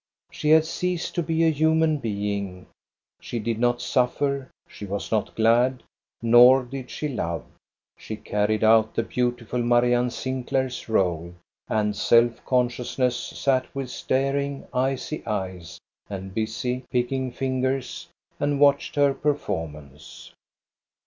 [0.31, 2.65] She had ceased to be a human being,
[3.21, 5.83] she did not suffer, she was not glad,
[6.23, 7.43] nor did she love;
[7.99, 11.35] she carried out the beautiful Marianne Sinclair's r61e,
[11.67, 15.79] and self conscious ness sat with staring, icy eyes
[16.09, 18.07] and busy, picking fingers,
[18.39, 20.33] and watched her performance.